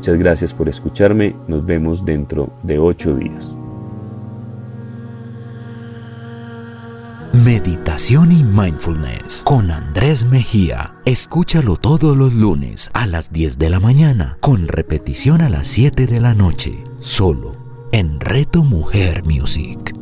[0.00, 1.36] Muchas gracias por escucharme.
[1.46, 3.54] Nos vemos dentro de ocho días.
[7.34, 10.94] Meditación y Mindfulness con Andrés Mejía.
[11.04, 16.06] Escúchalo todos los lunes a las 10 de la mañana, con repetición a las 7
[16.06, 17.56] de la noche, solo
[17.92, 19.99] en Reto Mujer Music.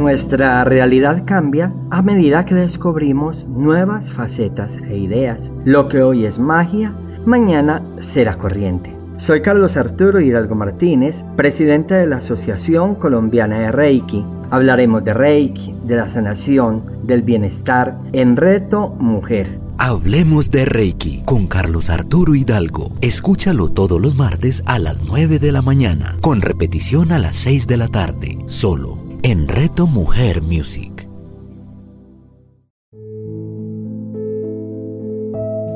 [0.00, 5.52] Nuestra realidad cambia a medida que descubrimos nuevas facetas e ideas.
[5.66, 6.94] Lo que hoy es magia,
[7.26, 8.96] mañana será corriente.
[9.18, 14.24] Soy Carlos Arturo Hidalgo Martínez, presidente de la Asociación Colombiana de Reiki.
[14.50, 19.58] Hablaremos de Reiki, de la sanación, del bienestar en Reto Mujer.
[19.76, 22.92] Hablemos de Reiki con Carlos Arturo Hidalgo.
[23.02, 27.66] Escúchalo todos los martes a las 9 de la mañana, con repetición a las 6
[27.66, 31.06] de la tarde, solo en Reto Mujer Music.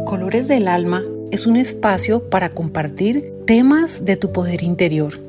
[0.07, 5.21] Colores del Alma es un espacio para compartir temas de tu poder interior.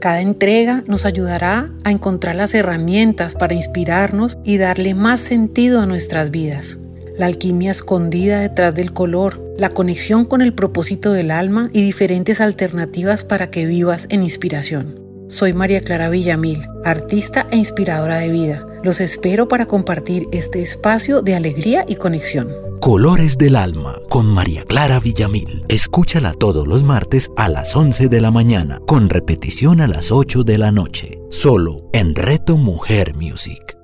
[0.00, 5.86] Cada entrega nos ayudará a encontrar las herramientas para inspirarnos y darle más sentido a
[5.86, 6.78] nuestras vidas.
[7.18, 12.40] la alquimia escondida detrás del color, la conexión con el propósito del alma y diferentes
[12.40, 15.01] alternativas para que vivas en inspiración.
[15.32, 18.66] Soy María Clara Villamil, artista e inspiradora de vida.
[18.82, 22.50] Los espero para compartir este espacio de alegría y conexión.
[22.82, 25.64] Colores del Alma con María Clara Villamil.
[25.68, 30.44] Escúchala todos los martes a las 11 de la mañana, con repetición a las 8
[30.44, 33.81] de la noche, solo en Reto Mujer Music.